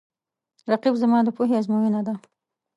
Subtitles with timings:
[0.71, 2.13] رقیب زما د پوهې آزموینه ده